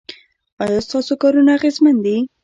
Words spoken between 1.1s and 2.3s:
کارونه اغیزمن دي؟